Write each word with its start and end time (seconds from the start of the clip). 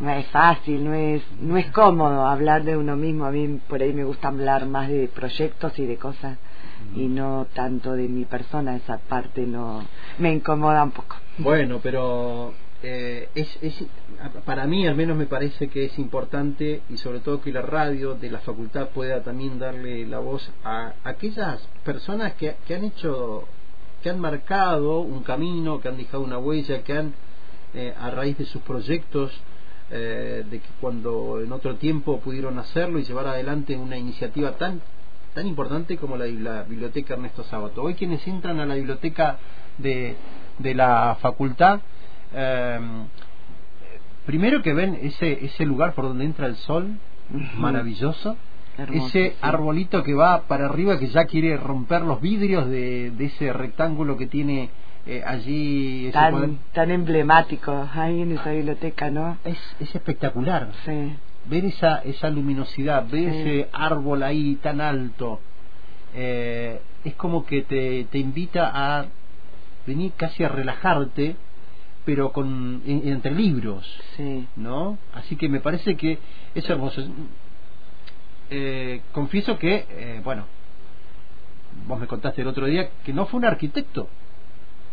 no 0.00 0.10
es 0.10 0.26
fácil, 0.28 0.82
no 0.82 0.94
es, 0.94 1.22
no 1.40 1.56
es 1.58 1.70
cómodo 1.72 2.26
hablar 2.26 2.64
de 2.64 2.76
uno 2.76 2.96
mismo. 2.96 3.26
A 3.26 3.30
mí 3.30 3.60
por 3.68 3.82
ahí 3.82 3.92
me 3.92 4.04
gusta 4.04 4.28
hablar 4.28 4.66
más 4.66 4.88
de 4.88 5.08
proyectos 5.08 5.78
y 5.78 5.86
de 5.86 5.96
cosas 5.96 6.38
y 6.96 7.06
no 7.06 7.46
tanto 7.54 7.92
de 7.92 8.08
mi 8.08 8.24
persona. 8.24 8.76
Esa 8.76 8.98
parte 8.98 9.46
no 9.46 9.84
me 10.18 10.32
incomoda 10.32 10.82
un 10.82 10.92
poco. 10.92 11.16
Bueno, 11.38 11.80
pero 11.82 12.54
eh, 12.82 13.28
es, 13.34 13.58
es, 13.60 13.84
para 14.46 14.66
mí 14.66 14.86
al 14.86 14.94
menos 14.94 15.18
me 15.18 15.26
parece 15.26 15.68
que 15.68 15.84
es 15.84 15.98
importante 15.98 16.80
y 16.88 16.96
sobre 16.96 17.20
todo 17.20 17.42
que 17.42 17.52
la 17.52 17.62
radio 17.62 18.14
de 18.14 18.30
la 18.30 18.38
facultad 18.38 18.88
pueda 18.88 19.22
también 19.22 19.58
darle 19.58 20.06
la 20.06 20.18
voz 20.18 20.50
a 20.64 20.94
aquellas 21.04 21.60
personas 21.84 22.32
que, 22.34 22.56
que 22.66 22.74
han 22.74 22.84
hecho, 22.84 23.44
que 24.02 24.08
han 24.08 24.18
marcado 24.18 25.00
un 25.00 25.22
camino, 25.22 25.78
que 25.78 25.88
han 25.88 25.98
dejado 25.98 26.22
una 26.22 26.38
huella, 26.38 26.82
que 26.82 26.96
han 26.96 27.12
eh, 27.74 27.94
a 28.00 28.10
raíz 28.10 28.36
de 28.38 28.46
sus 28.46 28.62
proyectos 28.62 29.30
eh, 29.90 30.44
de 30.48 30.58
que 30.60 30.68
cuando 30.80 31.40
en 31.42 31.52
otro 31.52 31.76
tiempo 31.76 32.20
pudieron 32.20 32.58
hacerlo 32.58 32.98
y 32.98 33.04
llevar 33.04 33.26
adelante 33.26 33.76
una 33.76 33.96
iniciativa 33.96 34.52
tan 34.52 34.80
tan 35.34 35.46
importante 35.46 35.96
como 35.96 36.16
la, 36.16 36.26
la 36.26 36.64
biblioteca 36.64 37.14
Ernesto 37.14 37.44
Sábato. 37.44 37.82
Hoy 37.82 37.94
quienes 37.94 38.26
entran 38.26 38.58
a 38.58 38.66
la 38.66 38.74
biblioteca 38.74 39.38
de, 39.78 40.16
de 40.58 40.74
la 40.74 41.16
facultad 41.20 41.80
eh, 42.34 42.78
primero 44.26 44.62
que 44.62 44.74
ven 44.74 44.98
ese 45.02 45.44
ese 45.44 45.64
lugar 45.64 45.94
por 45.94 46.04
donde 46.04 46.24
entra 46.24 46.46
el 46.46 46.56
sol 46.56 46.98
maravilloso 47.56 48.36
ese 48.92 49.36
arbolito 49.40 50.02
que 50.02 50.14
va 50.14 50.42
para 50.42 50.66
arriba 50.66 50.98
que 50.98 51.08
ya 51.08 51.24
quiere 51.24 51.56
romper 51.56 52.02
los 52.02 52.20
vidrios 52.20 52.68
de, 52.68 53.10
de 53.10 53.24
ese 53.26 53.52
rectángulo 53.52 54.16
que 54.16 54.26
tiene 54.26 54.70
eh, 55.06 55.22
allí 55.26 56.10
tan, 56.12 56.58
tan 56.72 56.90
emblemático 56.90 57.88
ahí 57.94 58.20
en 58.20 58.32
esa 58.32 58.50
biblioteca 58.50 59.10
no 59.10 59.38
es, 59.44 59.58
es 59.80 59.94
espectacular. 59.94 60.72
Sí. 60.84 61.14
ver 61.46 61.64
esa 61.64 61.98
esa 62.04 62.28
luminosidad 62.28 63.06
ver 63.08 63.28
ese 63.28 63.68
árbol 63.72 64.22
ahí 64.22 64.56
tan 64.56 64.80
alto 64.80 65.40
eh, 66.14 66.80
es 67.04 67.14
como 67.14 67.46
que 67.46 67.62
te, 67.62 68.04
te 68.10 68.18
invita 68.18 68.70
a 68.74 69.06
venir 69.86 70.12
casi 70.16 70.44
a 70.44 70.48
relajarte 70.48 71.34
pero 72.04 72.30
con 72.32 72.82
entre 72.86 73.32
libros 73.32 73.86
sí. 74.16 74.46
no 74.56 74.98
así 75.14 75.36
que 75.36 75.48
me 75.48 75.60
parece 75.60 75.96
que 75.96 76.18
es 76.54 76.68
hermoso. 76.68 77.02
Eh, 78.50 79.00
confieso 79.12 79.58
que 79.58 79.86
eh, 79.88 80.20
bueno 80.22 80.44
vos 81.86 81.98
me 81.98 82.06
contaste 82.06 82.42
el 82.42 82.48
otro 82.48 82.66
día 82.66 82.90
que 83.04 83.12
no 83.12 83.26
fue 83.26 83.38
un 83.38 83.46
arquitecto 83.46 84.08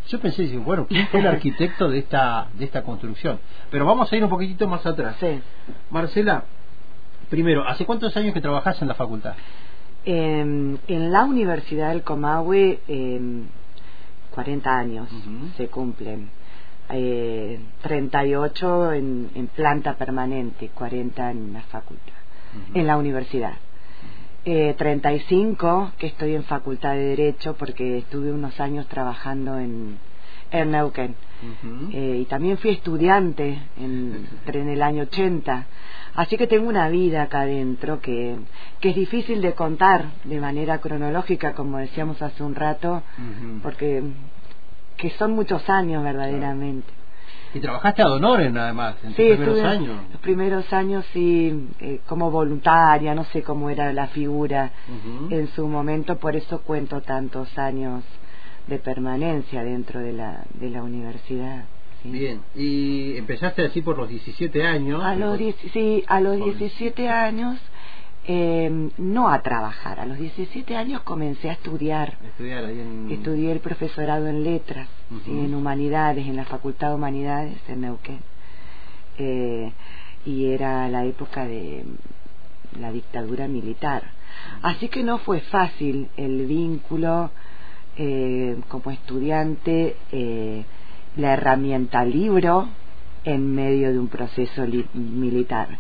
yo 0.08 0.20
pensé 0.20 0.58
bueno 0.58 0.88
quién 0.88 1.08
fue 1.08 1.20
el 1.20 1.28
arquitecto 1.36 1.90
de 1.90 2.00
esta 2.00 2.48
de 2.54 2.66
esta 2.66 2.84
construcción 2.84 3.40
pero 3.70 3.86
vamos 3.86 4.12
a 4.12 4.16
ir 4.16 4.24
un 4.24 4.30
poquitito 4.30 4.68
más 4.68 4.86
atrás 4.86 5.16
sí. 5.20 5.42
Marcela 5.90 6.44
primero 7.30 7.68
hace 7.68 7.86
cuántos 7.86 8.16
años 8.18 8.34
que 8.34 8.42
trabajás 8.42 8.82
en 8.82 8.88
la 8.88 8.96
facultad 8.96 9.36
eh, 10.06 10.40
en 10.88 11.12
la 11.12 11.26
universidad 11.26 11.90
del 11.90 12.04
Comahue 12.04 12.80
eh, 12.88 13.20
40 14.32 14.78
años 14.78 15.12
uh 15.12 15.16
-huh. 15.16 15.54
se 15.58 15.68
cumplen 15.68 16.30
eh, 16.90 17.60
38 17.82 18.94
en, 18.94 19.30
en, 19.36 19.48
planta 19.48 19.96
permanente, 19.96 20.70
40 20.74 21.32
en 21.32 21.54
la 21.54 21.62
facultad, 21.64 22.14
uh 22.54 22.58
-huh. 22.58 22.80
en 22.80 22.88
la 22.88 22.98
universidad. 22.98 23.56
Eh, 24.50 24.76
35 24.78 25.92
que 25.98 26.08
estoy 26.08 26.34
en 26.34 26.46
facultad 26.46 26.94
de 26.94 27.04
Derecho 27.04 27.58
porque 27.58 27.98
estuve 27.98 28.32
unos 28.32 28.58
años 28.62 28.88
trabajando 28.88 29.60
en, 29.60 29.98
en 30.52 30.72
Neuquén. 30.72 31.16
Uh 31.44 31.68
-huh. 31.68 31.90
eh, 31.94 32.18
y 32.22 32.26
también 32.28 32.58
fui 32.58 32.72
estudiante 32.72 33.60
en, 33.78 34.26
en 34.46 34.70
el 34.70 34.82
año 34.82 35.04
80. 35.04 35.66
Así 36.16 36.38
que 36.38 36.48
tengo 36.48 36.70
una 36.70 36.88
vida 36.88 37.24
acá 37.24 37.42
adentro 37.42 38.00
que, 38.00 38.38
que 38.80 38.92
es 38.92 38.96
difícil 38.96 39.42
de 39.42 39.52
contar 39.52 40.06
de 40.24 40.40
manera 40.40 40.78
cronológica, 40.78 41.54
como 41.54 41.80
decíamos 41.80 42.22
hace 42.22 42.42
un 42.42 42.56
rato, 42.56 42.90
uh 42.94 43.00
-huh. 43.00 43.62
porque 43.62 44.02
que 44.96 45.10
son 45.20 45.32
muchos 45.34 45.70
años 45.70 46.06
verdaderamente. 46.06 46.88
Y 47.54 47.60
trabajaste 47.60 48.02
a 48.02 48.06
Donoren 48.06 48.58
además, 48.58 48.96
en 49.04 49.16
sí, 49.16 49.28
tus 49.28 49.38
primeros 49.38 49.64
años. 49.64 49.98
Los 50.12 50.22
primeros 50.22 50.74
años 50.74 51.06
sí, 51.14 51.68
eh, 51.80 52.00
como 52.08 52.30
voluntaria, 52.30 53.16
no 53.16 53.24
sé 53.26 53.42
cómo 53.44 53.70
era 53.70 53.94
la 53.94 54.08
figura 54.08 54.72
uh 54.88 55.28
-huh. 55.30 55.34
en 55.34 55.48
su 55.50 55.68
momento, 55.68 56.18
por 56.18 56.36
eso 56.36 56.62
cuento 56.62 57.02
tantos 57.02 57.58
años 57.58 58.04
de 58.68 58.80
permanencia 58.80 59.64
dentro 59.64 60.00
de 60.00 60.14
la, 60.14 60.44
de 60.54 60.70
la 60.70 60.84
universidad. 60.84 61.66
¿sí? 62.04 62.12
Bien, 62.12 62.42
y 62.56 63.18
empezaste 63.18 63.66
así 63.66 63.82
por 63.82 63.98
los 63.98 64.10
17 64.10 64.64
años. 64.64 65.04
A 65.04 65.16
los, 65.16 65.40
sí, 65.74 66.04
a 66.08 66.20
los 66.20 66.36
17 66.36 67.10
años 67.10 67.58
eh, 68.28 68.90
no 68.98 69.30
a 69.30 69.42
trabajar. 69.42 70.00
A 70.00 70.06
los 70.06 70.18
17 70.20 70.76
años 70.76 71.02
comencé 71.04 71.50
a 71.50 71.54
estudiar. 71.54 72.18
Estudiar 72.24 72.66
ahí 72.66 72.80
en... 72.80 73.10
Estudié 73.10 73.52
el 73.54 73.60
profesorado 73.60 74.28
en 74.28 74.44
letras, 74.44 74.90
uh 75.10 75.16
-huh. 75.16 75.24
¿sí? 75.24 75.32
en 75.32 75.56
humanidades, 75.56 76.28
en 76.28 76.36
la 76.36 76.46
Facultad 76.46 76.90
de 76.90 76.96
Humanidades 76.96 77.58
en 77.70 77.82
Neuquén. 77.82 78.20
Eh, 79.18 79.72
y 80.26 80.46
era 80.48 80.90
la 80.90 81.06
época 81.06 81.48
de 81.48 81.86
la 82.80 82.92
dictadura 82.92 83.48
militar. 83.48 84.04
Así 84.62 84.90
que 84.90 85.04
no 85.04 85.20
fue 85.20 85.40
fácil 85.40 86.10
el 86.18 86.46
vínculo 86.46 87.32
eh, 87.98 88.58
como 88.68 88.92
estudiante, 88.92 89.96
eh, 90.12 90.66
la 91.16 91.34
herramienta 91.34 92.04
libro 92.04 92.68
en 93.24 93.56
medio 93.56 93.92
de 93.92 94.00
un 94.00 94.10
proceso 94.10 94.66
militar 94.94 95.80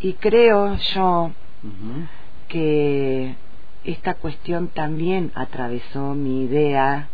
y 0.00 0.14
creo 0.14 0.76
yo 0.76 1.30
uh 1.62 1.66
-huh. 1.66 2.08
que 2.48 3.34
esta 3.84 4.14
cuestión 4.14 4.68
también 4.68 5.32
atravesó 5.34 6.14
mi 6.14 6.44
idea 6.44 7.08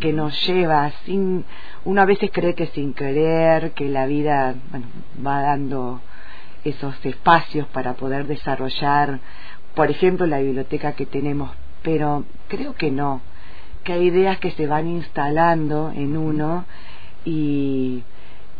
que 0.00 0.12
nos 0.12 0.46
lleva 0.46 0.90
sin 1.04 1.44
uno 1.84 2.02
a 2.02 2.04
veces 2.04 2.30
cree 2.32 2.54
que 2.54 2.66
sin 2.68 2.92
querer 2.92 3.72
que 3.72 3.88
la 3.88 4.06
vida 4.06 4.54
bueno, 4.70 4.86
va 5.24 5.42
dando 5.42 6.00
esos 6.64 6.94
espacios 7.04 7.66
para 7.68 7.94
poder 7.94 8.26
desarrollar 8.26 9.20
por 9.74 9.90
ejemplo 9.90 10.26
la 10.26 10.40
biblioteca 10.40 10.92
que 10.92 11.06
tenemos 11.06 11.50
pero 11.82 12.24
creo 12.48 12.74
que 12.74 12.90
no 12.90 13.20
que 13.84 13.94
hay 13.94 14.06
ideas 14.08 14.38
que 14.38 14.50
se 14.50 14.66
van 14.66 14.86
instalando 14.86 15.92
en 15.94 16.16
uno 16.16 16.64
y 17.24 18.02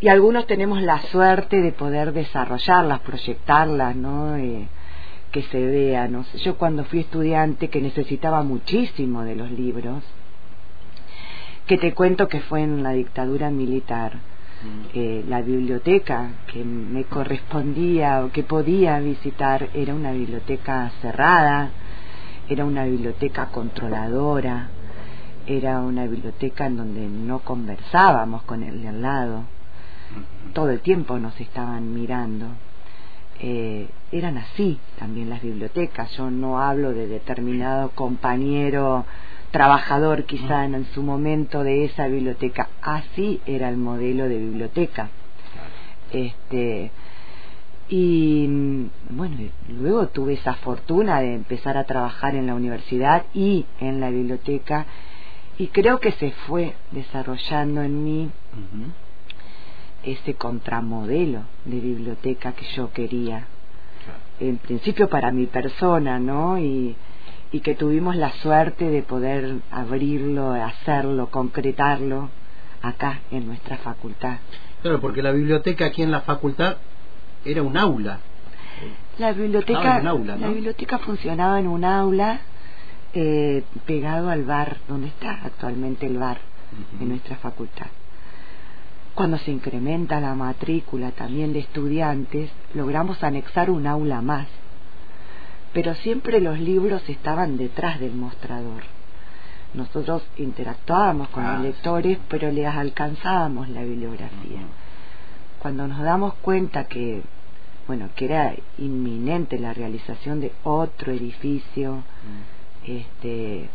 y 0.01 0.09
algunos 0.09 0.47
tenemos 0.47 0.81
la 0.81 1.03
suerte 1.03 1.61
de 1.61 1.73
poder 1.73 2.13
desarrollarlas, 2.13 3.01
proyectarlas, 3.01 3.97
¿no? 3.97 4.37
Eh, 4.37 4.69
que 5.33 5.43
se 5.43 5.61
vean. 5.61 6.13
No 6.13 6.25
sé, 6.25 6.39
yo 6.39 6.57
cuando 6.57 6.85
fui 6.85 7.01
estudiante 7.01 7.69
que 7.69 7.81
necesitaba 7.81 8.43
muchísimo 8.43 9.25
de 9.25 9.35
los 9.35 9.51
libros, 9.51 10.05
que 11.67 11.79
te 11.79 11.95
cuento 11.95 12.29
que 12.29 12.41
fue 12.41 12.63
en 12.63 12.85
la 12.85 12.93
dictadura 12.93 13.51
militar, 13.51 14.15
mm. 14.15 14.87
eh, 14.95 15.25
la 15.29 15.43
biblioteca 15.43 16.31
que 16.47 16.63
me 16.65 17.05
correspondía 17.05 18.25
o 18.25 18.31
que 18.31 18.45
podía 18.45 19.01
visitar 19.01 19.69
era 19.75 19.95
una 19.95 20.13
biblioteca 20.13 20.93
cerrada, 21.03 21.71
era 22.49 22.65
una 22.65 22.85
biblioteca 22.85 23.47
controladora, 23.47 24.69
era 25.47 25.81
una 25.81 26.07
biblioteca 26.07 26.67
en 26.67 26.77
donde 26.77 27.09
no 27.09 27.41
conversábamos 27.41 28.45
con 28.45 28.63
el 28.63 28.81
de 28.81 28.89
al 28.89 29.03
lado 29.03 29.58
todo 30.53 30.71
el 30.71 30.81
tiempo 30.81 31.19
nos 31.19 31.39
estaban 31.41 31.95
mirando. 31.95 32.47
Eh, 33.41 33.89
eran 34.11 34.39
así 34.39 34.79
también 34.99 35.31
las 35.31 35.43
bibliotecas. 35.43 36.11
Yo 36.17 36.31
no 36.31 36.61
hablo 36.61 36.93
de 36.93 37.07
determinado 37.07 37.91
compañero 37.91 39.07
trabajador 39.51 40.25
quizá 40.25 40.65
en, 40.65 40.75
en 40.75 40.85
su 40.87 41.03
momento 41.03 41.63
de 41.63 41.85
esa 41.85 42.07
biblioteca. 42.07 42.69
Así 42.83 43.41
era 43.47 43.69
el 43.69 43.77
modelo 43.77 44.29
de 44.29 44.39
biblioteca. 44.39 45.11
Este 46.13 46.91
y 47.91 48.47
bueno, 49.09 49.37
luego 49.69 50.09
tuve 50.09 50.35
esa 50.35 50.55
fortuna 50.55 51.21
de 51.21 51.35
empezar 51.35 51.79
a 51.79 51.85
trabajar 51.85 52.35
en 52.35 52.47
la 52.47 52.55
universidad 52.55 53.25
y 53.33 53.65
en 53.81 54.01
la 54.01 54.11
biblioteca 54.11 54.85
y 55.57 55.69
creo 55.69 55.99
que 55.99 56.13
se 56.13 56.33
fue 56.47 56.75
desarrollando 56.91 57.83
en 57.83 58.05
mí 58.05 58.25
uh 58.25 58.77
-huh 58.77 59.08
ese 60.03 60.35
contramodelo 60.35 61.43
de 61.65 61.81
biblioteca 61.81 62.53
que 62.53 62.67
yo 62.77 62.93
quería. 62.93 63.47
En 64.41 64.59
principio 64.59 65.09
para 65.09 65.33
mi 65.33 65.47
persona, 65.47 66.19
¿no? 66.19 66.59
Y, 66.59 66.97
y 67.51 67.61
que 67.61 67.75
tuvimos 67.75 68.15
la 68.17 68.31
suerte 68.35 68.89
de 68.89 69.03
poder 69.03 69.57
abrirlo, 69.71 70.53
hacerlo, 70.53 71.29
concretarlo 71.31 72.31
acá 72.83 73.21
en 73.31 73.47
nuestra 73.47 73.79
facultad. 73.79 74.37
Claro, 74.83 75.01
porque 75.01 75.23
la 75.23 75.33
biblioteca 75.33 75.87
aquí 75.87 76.03
en 76.03 76.13
la 76.13 76.21
facultad 76.21 76.77
era 77.45 77.63
un 77.63 77.77
aula. 77.77 78.21
La 79.19 79.33
biblioteca, 79.33 79.97
aula, 79.97 80.37
¿no? 80.37 80.47
la 80.47 80.49
biblioteca 80.53 80.99
funcionaba 80.99 81.59
en 81.59 81.67
un 81.67 81.85
aula 81.85 82.41
eh, 83.13 83.65
pegado 83.87 84.31
al 84.31 84.45
bar, 84.45 84.77
donde 84.87 85.09
está 85.09 85.41
actualmente 85.43 86.07
el 86.07 86.19
bar 86.19 86.39
uh 86.39 86.77
-huh. 86.97 86.99
de 87.01 87.05
nuestra 87.07 87.37
facultad 87.37 87.89
cuando 89.19 89.39
se 89.39 89.51
incrementa 89.51 90.21
la 90.21 90.37
matrícula 90.37 91.11
también 91.11 91.53
de 91.53 91.59
estudiantes, 91.59 92.53
logramos 92.73 93.25
anexar 93.25 93.69
un 93.69 93.85
aula 93.89 94.23
más. 94.23 94.47
Pero 95.73 95.97
siempre 95.97 96.41
los 96.41 96.61
libros 96.61 97.03
estaban 97.09 97.57
detrás 97.57 97.99
del 97.99 98.15
mostrador. 98.15 98.85
Nosotros 99.75 100.23
interactuábamos 100.37 101.31
con 101.31 101.43
los 101.43 101.53
Ah, 101.59 101.59
lectores, 101.59 102.17
pero 102.29 102.53
les 102.53 102.69
alcanzábamos 102.69 103.69
la 103.71 103.83
bibliografía. 103.83 104.61
Cuando 105.59 105.89
nos 105.89 106.01
damos 106.01 106.35
cuenta 106.35 106.85
que, 106.85 107.23
bueno, 107.89 108.11
que 108.15 108.27
era 108.27 108.55
inminente 108.79 109.59
la 109.59 109.75
realización 109.75 110.39
de 110.39 110.53
otro 110.63 111.11
edificio, 111.11 112.05
este, 112.87 113.69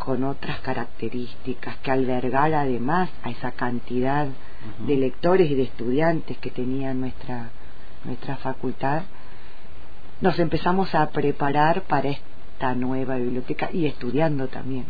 con 0.00 0.24
otras 0.24 0.58
características, 0.60 1.76
que 1.82 1.90
albergara 1.90 2.62
además 2.62 3.10
a 3.22 3.30
esa 3.30 3.52
cantidad 3.52 4.28
de 4.86 4.96
lectores 4.96 5.50
y 5.50 5.54
de 5.54 5.64
estudiantes 5.64 6.38
que 6.38 6.50
tenía 6.50 6.94
nuestra, 6.94 7.50
nuestra 8.04 8.36
facultad, 8.36 9.02
nos 10.22 10.38
empezamos 10.38 10.94
a 10.94 11.10
preparar 11.10 11.82
para 11.82 12.08
esta 12.08 12.74
nueva 12.74 13.16
biblioteca 13.16 13.68
y 13.72 13.86
estudiando 13.86 14.48
también. 14.48 14.86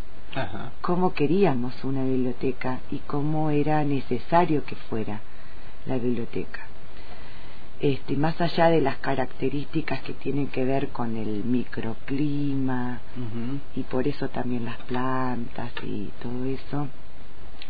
Cómo 0.79 1.13
queríamos 1.13 1.83
una 1.83 2.03
biblioteca 2.03 2.79
y 2.89 2.99
cómo 2.99 3.49
era 3.49 3.83
necesario 3.83 4.63
que 4.63 4.75
fuera 4.75 5.19
la 5.85 5.97
biblioteca. 5.97 6.70
Este, 7.83 8.15
más 8.15 8.39
allá 8.39 8.69
de 8.69 8.79
las 8.79 8.97
características 8.97 10.01
que 10.03 10.13
tienen 10.13 10.47
que 10.47 10.63
ver 10.65 10.89
con 10.89 11.17
el 11.17 11.43
microclima 11.43 12.99
y 13.75 13.81
por 13.83 14.07
eso 14.07 14.29
también 14.29 14.65
las 14.65 14.77
plantas 14.83 15.71
y 15.83 16.11
todo 16.21 16.45
eso 16.45 16.87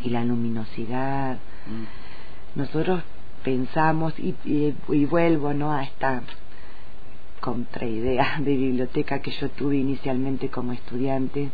y 0.03 0.09
la 0.09 0.25
luminosidad, 0.25 1.37
Mm. 1.65 2.59
nosotros 2.59 3.03
pensamos 3.43 4.13
y, 4.19 4.35
y- 4.43 4.75
y 4.89 5.05
vuelvo 5.05 5.53
no 5.53 5.71
a 5.71 5.83
esta 5.83 6.23
contraidea 7.39 8.39
de 8.39 8.55
biblioteca 8.57 9.19
que 9.21 9.31
yo 9.31 9.49
tuve 9.49 9.77
inicialmente 9.77 10.49
como 10.49 10.73
estudiante 10.73 11.49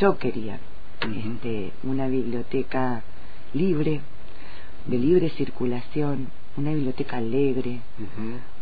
yo 0.00 0.18
quería 0.18 0.58
este, 1.00 1.72
una 1.84 2.06
biblioteca 2.08 3.02
libre 3.54 4.00
de 4.86 4.98
libre 4.98 5.30
circulación 5.30 6.30
una 6.58 6.70
biblioteca 6.72 7.16
alegre 7.18 7.80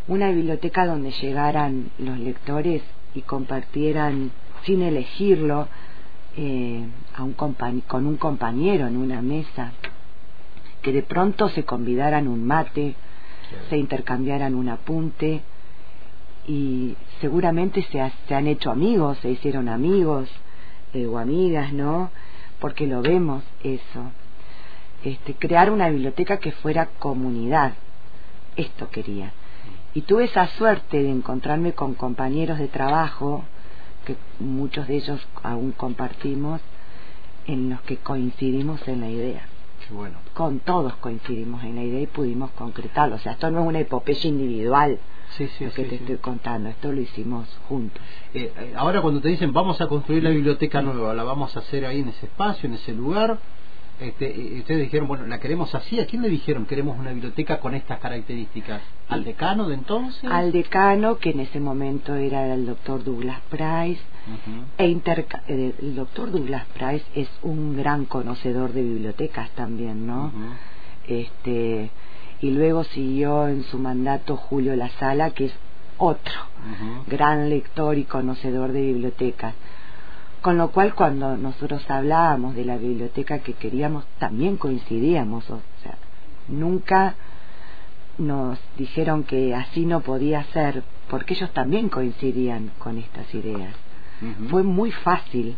una 0.07 0.29
biblioteca 0.31 0.85
donde 0.85 1.11
llegaran 1.11 1.89
los 1.97 2.17
lectores 2.19 2.81
y 3.13 3.21
compartieran 3.23 4.31
sin 4.63 4.81
elegirlo 4.81 5.67
eh, 6.37 6.85
a 7.15 7.23
un 7.23 7.33
con 7.33 8.05
un 8.05 8.17
compañero 8.17 8.87
en 8.87 8.95
una 8.97 9.21
mesa 9.21 9.73
que 10.81 10.91
de 10.93 11.03
pronto 11.03 11.49
se 11.49 11.63
convidaran 11.65 12.27
un 12.27 12.45
mate 12.45 12.95
se 13.69 13.77
intercambiaran 13.77 14.55
un 14.55 14.69
apunte 14.69 15.41
y 16.47 16.95
seguramente 17.21 17.81
se, 17.91 17.99
ha- 18.01 18.11
se 18.27 18.35
han 18.35 18.47
hecho 18.47 18.71
amigos, 18.71 19.17
se 19.21 19.29
hicieron 19.31 19.67
amigos 19.69 20.29
eh, 20.93 21.05
o 21.05 21.17
amigas, 21.17 21.73
¿no? 21.73 22.09
Porque 22.59 22.87
lo 22.87 23.01
vemos 23.01 23.43
eso. 23.63 24.11
Este, 25.03 25.33
crear 25.35 25.69
una 25.71 25.89
biblioteca 25.89 26.37
que 26.37 26.51
fuera 26.51 26.87
comunidad, 26.99 27.73
esto 28.57 28.89
quería. 28.89 29.31
Y 29.93 30.01
tuve 30.01 30.25
esa 30.25 30.47
suerte 30.47 31.01
de 31.01 31.09
encontrarme 31.09 31.73
con 31.73 31.93
compañeros 31.93 32.59
de 32.59 32.67
trabajo, 32.67 33.43
que 34.05 34.15
muchos 34.39 34.87
de 34.87 34.97
ellos 34.97 35.25
aún 35.43 35.71
compartimos, 35.71 36.61
en 37.45 37.69
los 37.69 37.81
que 37.81 37.97
coincidimos 37.97 38.85
en 38.89 38.99
la 38.99 39.09
idea 39.09 39.47
Qué 39.87 39.93
bueno. 39.93 40.17
con 40.33 40.59
todos 40.59 40.93
coincidimos 40.95 41.63
en 41.63 41.75
la 41.75 41.83
idea 41.83 42.01
y 42.01 42.07
pudimos 42.07 42.51
concretarlo. 42.51 43.15
O 43.15 43.19
sea, 43.19 43.31
esto 43.33 43.49
no 43.49 43.61
es 43.61 43.67
una 43.67 43.79
epopeya 43.79 44.27
individual 44.27 44.99
Sí, 45.31 45.47
sí, 45.57 45.65
lo 45.65 45.71
que 45.71 45.83
sí, 45.83 45.89
te 45.89 45.95
estoy 45.95 46.17
contando, 46.17 46.69
esto 46.69 46.91
lo 46.91 47.01
hicimos 47.01 47.47
juntos. 47.67 48.01
Eh, 48.33 48.51
eh, 48.57 48.73
ahora 48.75 49.01
cuando 49.01 49.21
te 49.21 49.27
dicen 49.29 49.51
vamos 49.53 49.79
a 49.81 49.87
construir 49.87 50.23
la 50.23 50.29
biblioteca 50.29 50.81
nueva, 50.81 51.13
la 51.13 51.23
vamos 51.23 51.55
a 51.55 51.59
hacer 51.59 51.85
ahí 51.85 51.99
en 51.99 52.09
ese 52.09 52.25
espacio, 52.27 52.67
en 52.67 52.75
ese 52.75 52.93
lugar, 52.93 53.37
este, 53.99 54.57
ustedes 54.59 54.81
dijeron, 54.81 55.07
bueno, 55.07 55.25
la 55.25 55.39
queremos 55.39 55.73
así, 55.73 55.99
¿a 55.99 56.05
quién 56.05 56.21
le 56.21 56.29
dijeron 56.29 56.65
queremos 56.65 56.97
una 56.99 57.11
biblioteca 57.11 57.59
con 57.59 57.73
estas 57.73 57.99
características? 57.99 58.81
¿Al 59.09 59.23
decano 59.23 59.67
de 59.67 59.75
entonces? 59.75 60.29
Al 60.29 60.51
decano, 60.51 61.17
que 61.17 61.31
en 61.31 61.39
ese 61.39 61.59
momento 61.59 62.13
era 62.15 62.53
el 62.53 62.65
doctor 62.65 63.03
Douglas 63.03 63.41
Price, 63.49 64.01
e 64.77 64.87
interca- 64.87 65.43
el 65.47 65.95
doctor 65.95 66.31
Douglas 66.31 66.65
Price 66.77 67.05
es 67.15 67.29
un 67.41 67.75
gran 67.77 68.05
conocedor 68.05 68.73
de 68.73 68.83
bibliotecas 68.83 69.49
también, 69.51 70.05
¿no? 70.05 70.31
Este 71.07 71.89
y 72.39 72.51
luego 72.51 72.83
siguió 72.83 73.47
en 73.47 73.63
su 73.63 73.79
mandato 73.79 74.35
Julio 74.37 74.75
La 74.75 74.89
Sala, 74.89 75.31
que 75.31 75.45
es 75.45 75.53
otro 75.97 76.33
gran 77.07 77.49
lector 77.49 77.97
y 77.97 78.03
conocedor 78.03 78.71
de 78.73 78.81
bibliotecas. 78.81 79.55
Con 80.47 80.57
lo 80.57 80.71
cual 80.71 80.95
cuando 80.95 81.35
nosotros 81.35 81.83
hablábamos 81.89 82.55
de 82.55 82.63
la 82.63 82.77
biblioteca 82.77 83.39
que 83.39 83.51
queríamos, 83.51 84.05
también 84.17 84.55
coincidíamos, 84.55 85.43
o 85.49 85.59
sea, 85.83 85.97
nunca 86.47 87.15
nos 88.17 88.57
dijeron 88.77 89.25
que 89.25 89.53
así 89.53 89.85
no 89.85 89.99
podía 89.99 90.45
ser, 90.53 90.83
porque 91.09 91.33
ellos 91.33 91.51
también 91.51 91.89
coincidían 91.89 92.71
con 92.79 92.97
estas 92.97 93.35
ideas. 93.35 93.75
Fue 94.49 94.63
muy 94.63 94.93
fácil, 94.93 95.57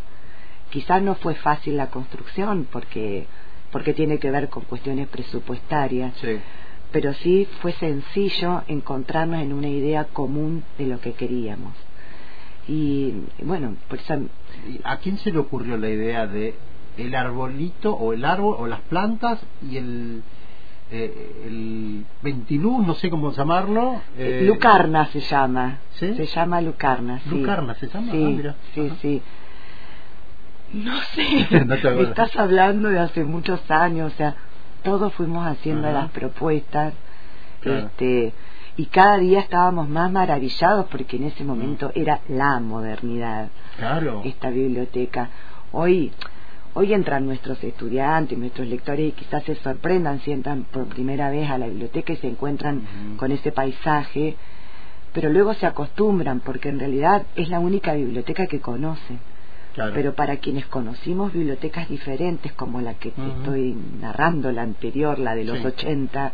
quizás 0.72 1.04
no 1.04 1.14
fue 1.14 1.36
fácil 1.36 1.78
la 1.78 1.92
construcción, 1.92 2.68
porque, 2.72 3.28
porque 3.72 3.94
tiene 3.94 4.18
que 4.18 4.32
ver 4.32 4.50
con 4.50 4.64
cuestiones 4.64 5.08
presupuestarias, 5.08 6.16
Sí. 6.20 6.40
pero 6.92 7.14
sí 7.14 7.48
fue 7.62 7.74
sencillo 7.74 8.64
encontrarnos 8.68 9.40
en 9.40 9.54
una 9.54 9.68
idea 9.68 10.06
común 10.06 10.64
de 10.80 10.88
lo 10.88 11.00
que 11.00 11.14
queríamos. 11.14 11.76
Y 12.72 13.14
bueno, 13.44 13.76
¿Y 14.70 14.80
¿A 14.84 14.98
quién 14.98 15.18
se 15.18 15.32
le 15.32 15.40
ocurrió 15.40 15.76
la 15.78 15.90
idea 15.90 16.28
de 16.28 16.56
el 16.98 17.16
arbolito 17.16 17.94
o 17.96 18.14
el 18.14 18.24
árbol 18.26 18.58
o 18.60 18.68
las 18.68 18.82
plantas 18.82 19.40
y 19.68 19.78
el 19.78 20.22
eh, 20.92 21.44
el 21.46 22.06
ventiluz, 22.22 22.86
no 22.86 22.94
sé 22.96 23.10
cómo 23.10 23.32
llamarlo? 23.32 24.02
eh, 24.18 24.44
Lucarna 24.48 25.06
se 25.08 25.20
llama. 25.20 25.80
¿Sí? 25.94 26.14
Se 26.16 26.26
llama 26.28 26.62
Lucarna, 26.62 27.20
sí. 27.22 27.30
Lucarna 27.30 27.74
se 27.76 27.88
llama, 27.88 28.12
Sí, 28.12 28.24
ah, 28.26 28.30
mira. 28.30 28.56
sí, 28.76 28.86
Ajá. 28.88 28.96
sí. 29.02 29.22
No 30.74 30.96
sé, 31.16 31.48
No 31.66 31.76
te 31.76 31.88
acuerdas. 31.88 32.10
estás 32.10 32.36
hablando 32.38 32.90
de 32.90 33.00
hace 33.00 33.24
muchos 33.24 33.60
años, 33.72 34.14
o 34.14 34.16
sea, 34.16 34.36
todos 34.84 35.12
fuimos 35.14 35.48
haciendo 35.48 35.88
Ajá. 35.88 36.02
las 36.02 36.12
propuestas, 36.12 36.94
Claro. 37.62 37.88
este, 37.88 38.34
y 38.80 38.86
cada 38.86 39.18
día 39.18 39.42
estábamos 39.42 39.90
más 39.90 40.10
maravillados 40.10 40.86
porque 40.90 41.18
en 41.18 41.26
ese 41.26 41.44
momento 41.44 41.92
era 41.96 42.22
la 42.30 42.62
modernidad 42.62 43.50
Claro. 43.78 44.22
esta 44.24 44.50
biblioteca. 44.50 45.30
Hoy, 45.74 46.14
hoy 46.76 46.94
entran 46.94 47.26
nuestros 47.26 47.62
estudiantes, 47.62 48.38
nuestros 48.38 48.68
lectores 48.68 49.10
y 49.10 49.12
quizás 49.12 49.44
se 49.44 49.56
sorprendan 49.56 50.22
si 50.22 50.32
entran 50.32 50.64
por 50.64 50.86
primera 50.86 51.30
vez 51.30 51.50
a 51.50 51.58
la 51.58 51.68
biblioteca 51.68 52.14
y 52.14 52.18
se 52.18 52.28
encuentran 52.28 52.84
con 53.18 53.34
ese 53.34 53.52
paisaje, 53.52 54.38
pero 55.12 55.30
luego 55.30 55.54
se 55.56 55.66
acostumbran 55.66 56.40
porque 56.40 56.70
en 56.70 56.80
realidad 56.80 57.24
es 57.36 57.50
la 57.50 57.60
única 57.60 57.92
biblioteca 57.96 58.48
que 58.48 58.62
conocen. 58.62 59.20
Claro. 59.74 59.92
Pero 59.94 60.14
para 60.14 60.38
quienes 60.38 60.66
conocimos 60.68 61.34
bibliotecas 61.34 61.90
diferentes 61.90 62.54
como 62.54 62.80
la 62.80 62.94
que 62.94 63.12
te 63.12 63.28
estoy 63.28 63.76
narrando, 64.00 64.54
la 64.54 64.62
anterior, 64.62 65.20
la 65.20 65.36
de 65.36 65.44
los 65.44 65.58
Sí. 65.60 65.66
80, 65.68 66.32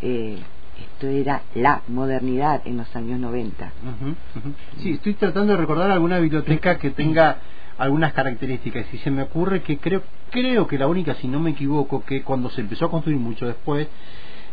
eh, 0.00 0.38
esto 0.80 1.06
era 1.08 1.42
la 1.54 1.82
modernidad 1.88 2.62
en 2.66 2.76
los 2.78 2.94
años 2.96 3.18
90. 3.20 3.72
Ujú, 3.82 4.10
ujú. 4.10 4.54
Sí, 4.78 4.92
estoy 4.92 5.14
tratando 5.14 5.52
de 5.52 5.58
recordar 5.58 5.90
alguna 5.90 6.18
biblioteca 6.18 6.78
que 6.78 6.90
tenga 6.90 7.38
algunas 7.78 8.12
características 8.14 8.86
y 8.92 8.98
se 8.98 9.10
me 9.10 9.22
ocurre 9.22 9.62
que 9.62 9.78
creo 9.78 10.02
creo 10.30 10.66
que 10.66 10.78
la 10.78 10.86
única, 10.88 11.14
si 11.14 11.28
no 11.28 11.38
me 11.40 11.50
equivoco, 11.50 12.04
que 12.04 12.22
cuando 12.22 12.50
se 12.50 12.60
empezó 12.60 12.86
a 12.86 12.90
construir 12.90 13.18
mucho 13.18 13.46
después 13.46 13.86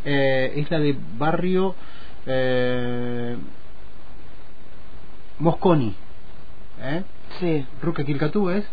eh, 0.06 0.54
es 0.58 0.70
la 0.70 0.80
de 0.80 0.96
barrio 1.18 1.76
eh, 2.26 3.36
Mosconi. 5.40 5.96
¿eh? 6.82 7.04
Sí, 7.40 7.66
Ruca 7.82 8.04
Quilcatú 8.04 8.50
es, 8.50 8.64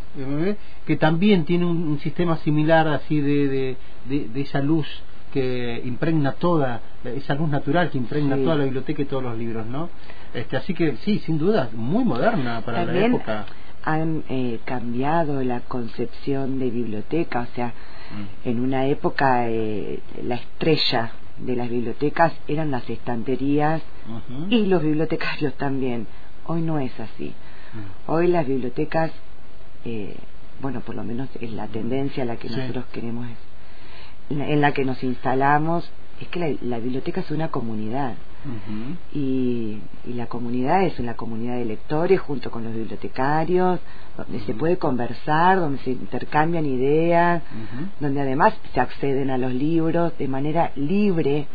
que 0.86 0.96
también 0.96 1.44
tiene 1.44 1.64
un, 1.64 1.82
un 1.88 1.98
sistema 2.00 2.36
similar 2.38 2.86
así 2.88 3.20
de, 3.20 3.48
de, 3.48 3.76
de- 4.04 4.28
de 4.28 4.40
esa 4.42 4.60
luz 4.60 4.86
que 5.32 5.80
impregna 5.84 6.32
toda, 6.32 6.80
esa 7.04 7.34
luz 7.34 7.48
natural 7.48 7.90
que 7.90 7.98
impregna 7.98 8.36
Sí. 8.36 8.42
toda 8.44 8.56
la 8.56 8.64
biblioteca 8.64 9.02
y 9.02 9.04
todos 9.06 9.22
los 9.22 9.36
libros, 9.38 9.66
¿no? 9.66 9.88
Este, 10.34 10.56
así 10.56 10.74
que 10.74 10.96
sí, 10.98 11.18
sin 11.20 11.38
duda, 11.38 11.68
muy 11.74 12.04
moderna 12.04 12.60
para 12.64 12.84
También 12.84 13.10
la 13.12 13.16
época. 13.16 13.46
han 13.84 14.24
eh, 14.28 14.60
cambiado 14.64 15.42
la 15.42 15.60
concepción 15.60 16.58
de 16.58 16.70
biblioteca, 16.70 17.40
o 17.50 17.54
sea, 17.54 17.72
en 18.44 18.60
una 18.60 18.86
época 18.86 19.48
eh, 19.48 20.00
la 20.24 20.34
estrella 20.34 21.12
de 21.38 21.56
las 21.56 21.68
bibliotecas 21.70 22.32
eran 22.48 22.70
las 22.70 22.88
estanterías 22.90 23.80
y 24.50 24.66
los 24.66 24.82
bibliotecarios 24.82 25.54
también. 25.54 26.06
Hoy 26.46 26.60
no 26.62 26.78
es 26.80 26.98
así. 26.98 27.32
Hoy 28.08 28.26
las 28.26 28.46
bibliotecas, 28.46 29.12
eh, 29.84 30.16
bueno, 30.60 30.80
por 30.80 30.96
lo 30.96 31.04
menos 31.04 31.28
es 31.40 31.52
la 31.52 31.66
tendencia 31.68 32.24
a 32.24 32.26
la 32.26 32.36
que 32.36 32.48
Sí. 32.48 32.56
nosotros 32.56 32.84
queremos 32.92 33.26
en 34.30 34.60
la 34.60 34.72
que 34.72 34.84
nos 34.84 35.02
instalamos 35.02 35.90
es 36.20 36.28
que 36.28 36.58
la, 36.62 36.78
biblioteca 36.78 37.20
es 37.20 37.30
una 37.30 37.48
comunidad. 37.48 38.14
Y, 39.12 39.78
la 40.06 40.26
comunidad 40.26 40.84
es 40.84 40.98
una 40.98 41.14
comunidad 41.14 41.56
de 41.56 41.64
lectores 41.66 42.20
junto 42.20 42.50
con 42.50 42.64
los 42.64 42.74
bibliotecarios 42.74 43.80
donde 44.16 44.40
se 44.40 44.54
puede 44.54 44.78
conversar 44.78 45.60
donde 45.60 45.78
se 45.82 45.90
intercambian 45.90 46.64
ideas 46.64 47.42
donde 48.00 48.20
además 48.22 48.54
se 48.72 48.80
acceden 48.80 49.30
a 49.30 49.36
los 49.36 49.52
libros 49.52 50.16
de 50.18 50.26
manera 50.26 50.72
libre 50.74 51.46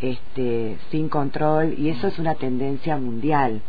este 0.00 0.78
sin 0.90 1.08
control 1.08 1.74
y 1.78 1.90
eso 1.90 2.06
es 2.06 2.18
una 2.18 2.34
tendencia 2.34 2.96
mundial. 2.96 3.60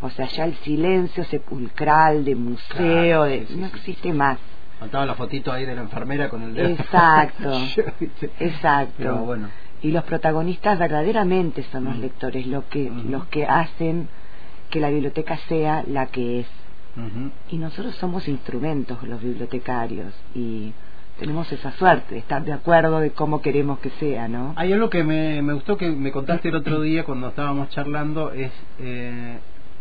O 0.00 0.08
sea 0.10 0.26
ya 0.26 0.44
el 0.44 0.54
silencio 0.56 1.24
sepulcral 1.24 2.24
de 2.24 2.34
museo 2.34 3.26
no 3.56 3.66
existe 3.66 4.12
más 4.14 4.38
faltaba 4.80 5.06
la 5.06 5.14
fotito 5.14 5.52
ahí 5.52 5.66
de 5.66 5.74
la 5.74 5.82
enfermera 5.82 6.28
con 6.28 6.42
el 6.42 6.54
dedo. 6.54 6.68
Exacto. 6.70 7.52
Exacto. 8.40 9.16
Bueno. 9.16 9.48
Y 9.82 9.92
los 9.92 10.04
protagonistas 10.04 10.78
verdaderamente 10.78 11.62
son 11.70 11.84
los 11.84 11.96
mm. 11.96 12.00
lectores 12.00 12.46
lo 12.46 12.68
que 12.68 12.90
los 12.90 13.26
que 13.26 13.46
hacen 13.46 14.08
que 14.70 14.80
la 14.80 14.88
biblioteca 14.88 15.36
sea 15.48 15.84
la 15.86 16.06
que 16.06 16.40
es. 16.40 16.46
Y 17.48 17.56
nosotros 17.56 17.94
somos 17.96 18.26
instrumentos 18.28 19.02
los 19.04 19.22
bibliotecarios 19.22 20.12
y 20.34 20.72
tenemos 21.18 21.50
esa 21.52 21.70
suerte 21.72 22.14
de 22.14 22.20
estar 22.20 22.44
de 22.44 22.52
acuerdo 22.52 22.98
de 23.00 23.12
cómo 23.12 23.40
queremos 23.40 23.78
que 23.78 23.90
sea, 23.90 24.26
¿no? 24.26 24.54
Hay 24.56 24.72
algo 24.72 24.90
que 24.90 25.04
me, 25.04 25.40
me 25.40 25.52
gustó 25.52 25.76
que 25.76 25.88
me 25.90 26.10
contaste 26.12 26.48
el 26.48 26.56
otro 26.56 26.80
día 26.82 27.04
cuando 27.04 27.28
estábamos 27.28 27.68
charlando, 27.70 28.32
es 28.32 28.50
eh, 28.80 29.38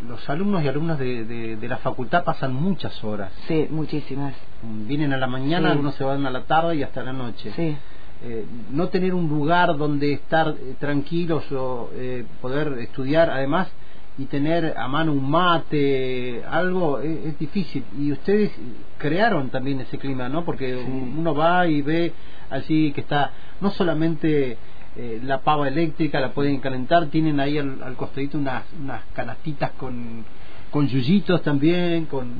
los 0.07 0.29
alumnos 0.29 0.63
y 0.63 0.67
alumnas 0.67 0.97
de, 0.99 1.25
de, 1.55 1.67
la 1.67 1.77
facultad 1.77 2.23
pasan 2.23 2.53
muchas 2.53 3.03
horas. 3.03 3.31
Sí, 3.47 3.67
muchísimas. 3.69 4.33
Vienen 4.61 5.13
a 5.13 5.17
la 5.17 5.27
mañana, 5.27 5.71
algunos 5.71 5.95
se 5.95 6.03
van 6.03 6.25
a 6.25 6.29
la 6.29 6.43
tarde 6.43 6.75
y 6.77 6.83
hasta 6.83 7.03
la 7.03 7.13
noche. 7.13 7.51
Sí. 7.55 7.75
Eh, 8.21 8.45
no 8.71 8.89
tener 8.89 9.13
un 9.13 9.29
lugar 9.29 9.77
donde 9.77 10.11
estar 10.11 10.49
eh, 10.49 10.75
tranquilos 10.77 11.49
o 11.53 11.89
eh, 11.93 12.25
poder 12.41 12.77
estudiar 12.79 13.29
además 13.29 13.69
y 14.17 14.25
tener 14.25 14.77
a 14.77 14.89
mano 14.89 15.13
un 15.13 15.29
mate, 15.29 16.43
algo 16.49 16.99
es, 16.99 17.39
difícil. 17.39 17.85
Y 17.97 18.11
ustedes 18.11 18.51
crearon 18.97 19.49
también 19.49 19.79
ese 19.79 19.97
clima, 19.97 20.27
¿no? 20.27 20.43
Porque 20.43 20.75
uno 20.75 21.33
va 21.33 21.65
y 21.67 21.81
ve 21.81 22.13
así 22.49 22.91
que 22.91 23.01
está 23.01 23.31
no 23.61 23.69
solamente 23.71 24.57
la 24.95 25.39
pava 25.39 25.67
eléctrica, 25.67 26.19
la 26.19 26.33
pueden 26.33 26.59
calentar, 26.59 27.07
tienen 27.07 27.39
ahí 27.39 27.57
al, 27.57 27.95
costadito 27.95 28.37
unas, 28.37 28.63
unas 28.79 29.01
canastitas 29.13 29.71
con 29.71 30.25
con 30.71 30.87
yuyitos 30.87 31.41
también, 31.41 32.05
con 32.05 32.31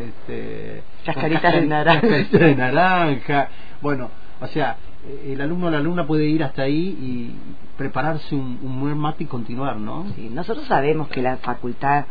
este, 0.00 0.82
cascaritas 1.04 1.54
de 1.54 1.66
naranja. 1.66 2.06
de 2.06 2.54
naranja. 2.54 3.48
Bueno, 3.80 4.10
o 4.40 4.46
sea, 4.48 4.76
eh, 5.06 5.32
el 5.32 5.40
alumno 5.40 5.66
o 5.66 5.70
la 5.70 5.78
alumna 5.78 6.06
puede 6.06 6.26
ir 6.26 6.42
hasta 6.42 6.62
ahí 6.62 6.96
y 7.00 7.34
prepararse 7.76 8.34
un, 8.34 8.80
buen 8.80 8.98
mate 8.98 9.24
y 9.24 9.26
continuar, 9.26 9.76
¿no? 9.76 10.06
Sí, 10.16 10.28
nosotros 10.30 10.66
sabemos 10.66 11.08
que 11.08 11.22
la 11.22 11.36
facultad 11.38 12.06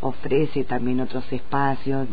ofrece 0.00 0.64
también 0.64 1.00
otros 1.00 1.30
espacios 1.32 2.06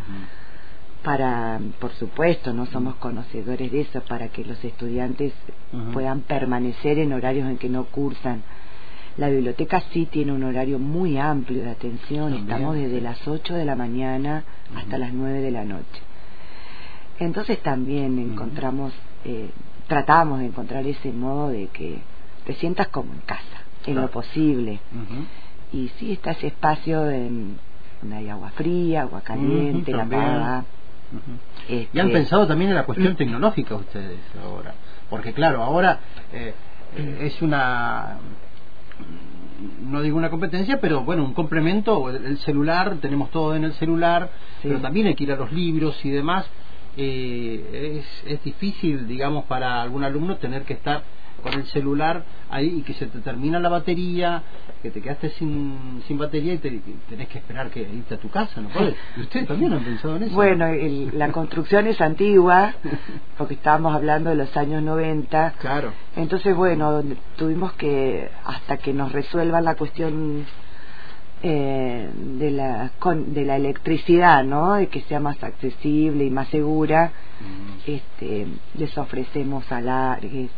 para, 1.06 1.60
por 1.80 1.94
supuesto, 1.94 2.52
no 2.52 2.66
somos 2.66 2.96
conocedores 2.96 3.72
de 3.72 3.82
eso, 3.82 4.02
para 4.02 4.30
que 4.30 4.44
los 4.44 4.62
estudiantes 4.64 5.34
puedan 5.94 6.22
permanecer 6.22 6.98
en 6.98 7.14
horarios 7.14 7.48
en 7.48 7.58
que 7.58 7.70
no 7.70 7.86
cursan. 7.86 8.42
La 9.18 9.30
biblioteca 9.30 9.82
sí 9.94 10.08
tiene 10.08 10.34
un 10.34 10.44
horario 10.44 10.80
muy 10.80 11.18
amplio 11.18 11.64
de 11.64 11.70
atención, 11.70 12.34
estamos 12.34 12.76
desde 12.76 13.00
las 13.00 13.26
8 13.28 13.54
de 13.54 13.66
la 13.66 13.76
mañana 13.76 14.44
hasta 14.76 14.98
las 14.98 15.14
9 15.14 15.42
de 15.42 15.52
la 15.52 15.64
noche. 15.64 16.02
Entonces 17.20 17.62
también 17.62 18.20
encontramos 18.20 18.92
eh, 19.24 19.50
tratamos 19.88 20.40
de 20.40 20.48
encontrar 20.48 20.86
ese 20.86 21.12
modo 21.12 21.50
de 21.50 21.68
que 21.68 22.00
te 22.46 22.56
sientas 22.56 22.88
como 22.88 23.14
en 23.14 23.20
casa, 23.22 23.62
en 23.86 23.96
lo 23.96 24.10
posible. 24.10 24.80
Y 25.72 25.90
sí 26.00 26.14
está 26.14 26.32
ese 26.32 26.48
espacio 26.48 27.10
en, 27.10 27.58
donde 28.02 28.18
hay 28.18 28.30
agua 28.30 28.50
fría, 28.52 29.04
agua 29.04 29.22
caliente, 29.22 29.92
la 29.92 30.06
paga. 30.06 30.66
Y 31.70 32.00
han 32.00 32.12
pensado 32.12 32.48
también 32.48 32.72
en 32.72 32.76
la 32.76 32.86
cuestión 32.86 33.16
tecnológica 33.16 33.76
ustedes 33.76 34.20
ahora, 34.44 34.74
porque 35.10 35.34
claro, 35.34 35.64
ahora 35.64 36.00
eh, 36.34 36.54
eh, 36.98 37.18
es 37.22 37.42
una 37.42 38.18
no 39.86 40.02
digo 40.02 40.18
una 40.18 40.30
competencia, 40.30 40.80
pero 40.82 41.02
bueno, 41.02 41.24
un 41.24 41.34
complemento, 41.34 42.10
el 42.10 42.38
celular, 42.40 42.98
tenemos 43.02 43.32
todo 43.32 43.56
en 43.56 43.64
el 43.64 43.74
celular, 43.74 44.30
pero 44.62 44.80
también 44.80 45.08
hay 45.08 45.16
que 45.16 45.24
ir 45.24 45.32
a 45.32 45.38
los 45.38 45.52
libros 45.52 46.04
y 46.04 46.10
demás 46.10 46.46
eh, 46.98 48.02
es, 48.02 48.32
es 48.32 48.44
difícil, 48.44 49.08
digamos, 49.08 49.46
para 49.46 49.82
algún 49.82 50.04
alumno 50.04 50.38
tener 50.38 50.64
que 50.64 50.74
estar 50.74 51.04
con 51.46 51.54
el 51.54 51.66
celular 51.68 52.24
ahí 52.50 52.78
y 52.80 52.82
que 52.82 52.94
se 52.94 53.06
te 53.06 53.20
termina 53.20 53.60
la 53.60 53.70
batería, 53.70 54.42
que 54.82 54.90
te 54.90 55.02
quedaste 55.02 55.30
sin, 55.32 56.02
sin 56.08 56.18
batería 56.18 56.54
y 56.54 56.58
te, 56.58 56.82
tenés 57.08 57.28
que 57.28 57.38
esperar 57.38 57.70
que 57.70 57.82
irte 57.82 58.16
a 58.16 58.18
tu 58.18 58.30
casa, 58.30 58.62
¿no 58.62 58.70
puedes? 58.70 58.96
¿Y 59.18 59.22
ustedes 59.22 59.48
también 59.48 59.74
han 59.74 59.84
pensado 59.84 60.16
en 60.16 60.24
eso? 60.24 60.34
Bueno, 60.34 60.66
la 61.14 61.32
construcción 61.32 61.86
es 61.88 62.02
antigua, 62.02 62.74
porque 63.38 63.54
estábamos 63.56 63.94
hablando 63.94 64.32
de 64.32 64.38
los 64.38 64.58
años 64.58 64.82
90. 64.82 65.54
Claro. 65.60 65.92
Entonces, 66.16 66.56
bueno, 66.56 67.04
tuvimos 67.36 67.74
que, 67.74 68.30
hasta 68.44 68.78
que 68.78 68.94
nos 68.94 69.12
resuelvan 69.12 69.66
la 69.66 69.76
cuestión 69.76 70.46
eh, 71.48 72.10
de, 72.40 72.50
la, 72.50 72.92
de 73.28 73.46
la 73.46 73.56
electricidad, 73.58 74.44
¿no? 74.44 74.74
De 74.74 74.88
que 74.88 75.02
sea 75.02 75.20
más 75.20 75.44
accesible 75.44 76.24
y 76.26 76.32
más 76.32 76.48
segura, 76.48 77.12
este, 77.86 78.48
les 78.74 78.98
ofrecemos 78.98 79.72
alargues. 79.72 80.50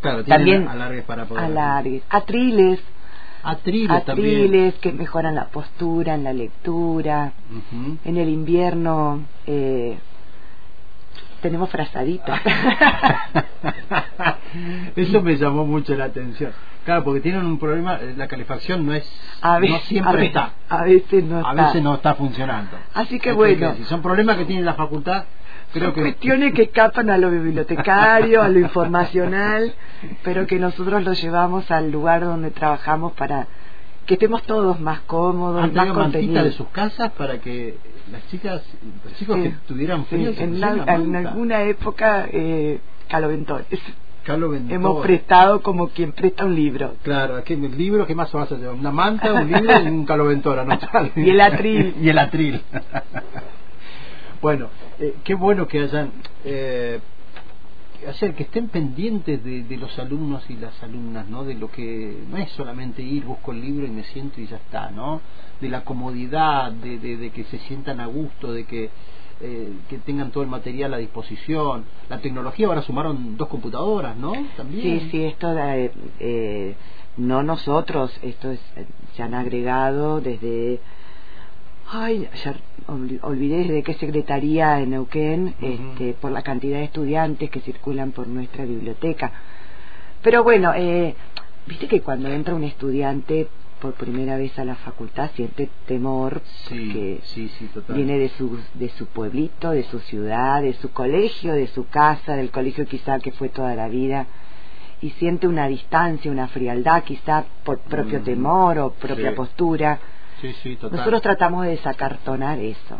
Claro, 0.00 0.24
también 0.24 0.68
alargues 0.68 1.04
para 1.04 1.26
poder. 1.26 1.44
Alargues, 1.44 2.02
atriles. 2.08 2.80
Atriles, 3.42 3.90
atriles 3.90 4.74
que 4.76 4.90
mejoran 4.92 5.34
la 5.34 5.48
postura 5.48 6.14
en 6.14 6.24
la 6.24 6.32
lectura. 6.32 7.34
En 8.02 8.16
el 8.16 8.30
invierno 8.30 9.20
eh, 9.46 9.98
tenemos 11.40 11.70
frazaditas. 11.70 12.40
Eso 14.96 15.22
me 15.22 15.36
llamó 15.36 15.66
mucho 15.66 15.94
la 15.94 16.04
atención. 16.04 16.52
Claro, 16.84 17.02
porque 17.02 17.20
tienen 17.20 17.44
un 17.44 17.58
problema, 17.58 17.96
eh, 17.96 18.14
la 18.16 18.28
calefacción 18.28 18.86
no 18.86 18.94
es, 18.94 19.10
no 19.42 19.78
siempre 19.80 20.26
está. 20.26 20.52
A 20.68 20.84
veces 20.84 21.24
no 21.24 21.38
está. 21.38 21.50
A 21.50 21.54
veces 21.54 21.82
no 21.82 21.94
está 21.94 22.14
funcionando. 22.14 22.76
Así 22.94 23.18
que 23.18 23.32
bueno. 23.32 23.74
son 23.86 24.02
problemas 24.02 24.36
que 24.36 24.44
tiene 24.44 24.62
la 24.62 24.74
facultad, 24.74 25.24
creo 25.72 25.86
son 25.86 25.94
que... 25.94 26.02
cuestiones 26.02 26.54
que 26.54 26.62
escapan 26.62 27.10
a 27.10 27.18
lo 27.18 27.30
bibliotecario, 27.30 28.40
a 28.40 28.48
lo 28.48 28.58
informacional, 28.60 29.74
pero 30.22 30.46
que 30.46 30.60
nosotros 30.60 31.02
lo 31.02 31.12
llevamos 31.12 31.70
al 31.72 31.90
lugar 31.90 32.22
donde 32.22 32.52
trabajamos 32.52 33.14
para 33.14 33.48
que 34.06 34.14
estemos 34.14 34.42
todos 34.44 34.80
más 34.80 35.00
cómodos, 35.00 35.62
¿Han 35.62 35.74
más 35.74 35.92
contenidos. 35.92 36.44
de 36.44 36.52
sus 36.52 36.68
casas 36.68 37.12
para 37.12 37.38
que 37.40 37.76
las 38.10 38.26
chicas, 38.28 38.62
los 39.04 39.14
chicos 39.14 39.36
que 39.36 39.54
tuvieran 39.66 40.06
frío, 40.06 40.32
en, 40.36 40.62
alguna 41.16 41.62
época 41.62 42.28
eh, 42.32 42.80
caloventones. 43.08 43.66
Carlos 44.26 44.58
Hemos 44.70 45.04
prestado 45.04 45.62
como 45.62 45.88
quien 45.90 46.10
presta 46.10 46.44
un 46.44 46.56
libro. 46.56 46.96
Claro, 47.04 47.44
¿qué 47.44 47.54
libro 47.56 48.08
qué 48.08 48.14
más 48.16 48.32
vas 48.32 48.50
a 48.50 48.56
llevar? 48.56 48.74
Una 48.74 48.90
manta, 48.90 49.32
un 49.32 49.46
libro 49.46 49.80
y 49.80 49.86
un 49.86 50.04
caloventora, 50.04 50.64
¿no? 50.64 50.76
y 51.16 51.30
el 51.30 51.40
atril. 51.40 51.94
y 52.02 52.08
el 52.08 52.18
atril. 52.18 52.60
bueno, 54.42 54.68
eh, 54.98 55.14
qué 55.22 55.34
bueno 55.34 55.68
que 55.68 55.78
hayan 55.78 56.10
eh, 56.44 56.98
hacer 58.08 58.34
que 58.34 58.44
estén 58.44 58.68
pendientes 58.68 59.42
de, 59.42 59.76
los 59.76 59.98
alumnos 59.98 60.48
y 60.48 60.56
las 60.56 60.82
alumnas, 60.82 61.28
¿no? 61.28 61.44
De 61.44 61.54
lo 61.54 61.70
que 61.70 62.24
no 62.30 62.36
es 62.36 62.50
solamente 62.52 63.02
ir, 63.02 63.24
busco 63.24 63.52
el 63.52 63.60
libro 63.60 63.86
y 63.86 63.90
me 63.90 64.04
siento 64.04 64.40
y 64.40 64.46
ya 64.46 64.56
está, 64.56 64.90
¿no? 64.90 65.20
De 65.60 65.68
la 65.68 65.84
comodidad, 65.84 66.72
de, 66.72 66.98
de 66.98 67.30
que 67.30 67.44
se 67.44 67.58
sientan 67.60 68.00
a 68.00 68.06
gusto, 68.06 68.52
de 68.52 68.64
que 68.64 68.90
eh, 69.38 69.70
que 69.90 69.98
tengan 69.98 70.30
todo 70.30 70.42
el 70.42 70.48
material 70.48 70.94
a 70.94 70.96
disposición. 70.96 71.84
La 72.08 72.20
tecnología 72.20 72.68
ahora 72.68 72.80
sumaron 72.80 73.36
dos 73.36 73.48
computadoras, 73.48 74.16
¿no? 74.16 74.32
También. 74.56 75.00
Sí, 75.00 75.08
sí, 75.10 75.24
esto 75.24 75.54
eh, 75.58 75.92
eh, 76.20 76.74
no 77.18 77.42
nosotros, 77.42 78.18
esto 78.22 78.50
es, 78.50 78.60
se 79.14 79.22
han 79.22 79.34
agregado 79.34 80.22
desde 80.22 80.80
ay, 81.90 82.30
ya 82.42 82.54
olvidé 82.88 83.58
desde 83.58 83.82
qué 83.82 83.94
secretaría 83.94 84.80
en 84.80 84.90
Neuquén, 84.90 85.54
este, 85.60 86.14
por 86.14 86.30
la 86.30 86.42
cantidad 86.42 86.78
de 86.78 86.84
estudiantes 86.84 87.50
que 87.50 87.60
circulan 87.60 88.12
por 88.12 88.28
nuestra 88.28 88.64
biblioteca. 88.64 89.32
Pero 90.22 90.42
bueno, 90.42 90.72
eh, 90.74 91.14
viste 91.66 91.88
que 91.88 92.00
cuando 92.00 92.28
entra 92.28 92.54
un 92.54 92.64
estudiante 92.64 93.48
por 93.80 93.92
primera 93.94 94.36
vez 94.36 94.58
a 94.58 94.64
la 94.64 94.76
facultad 94.76 95.30
siente 95.34 95.68
temor 95.86 96.40
porque 96.68 97.20
viene 97.88 98.18
de 98.18 98.30
su 98.30 98.58
de 98.74 98.88
su 98.90 99.06
pueblito, 99.06 99.70
de 99.72 99.82
su 99.84 99.98
ciudad, 100.00 100.62
de 100.62 100.72
su 100.74 100.92
colegio, 100.92 101.52
de 101.52 101.66
su 101.66 101.86
casa, 101.86 102.36
del 102.36 102.50
colegio 102.50 102.86
quizá 102.86 103.18
que 103.18 103.32
fue 103.32 103.50
toda 103.50 103.74
la 103.74 103.88
vida 103.88 104.26
y 105.02 105.10
siente 105.10 105.46
una 105.46 105.68
distancia, 105.68 106.30
una 106.30 106.48
frialdad 106.48 107.04
quizá 107.04 107.44
por 107.64 107.80
propio 107.80 108.22
temor 108.22 108.78
o 108.78 108.90
propia 108.92 109.34
postura 109.34 110.00
Sí, 110.40 110.52
sí, 110.62 110.76
total. 110.76 110.98
Nosotros 110.98 111.22
tratamos 111.22 111.64
de 111.64 111.70
desacartonar 111.70 112.58
eso. 112.58 112.98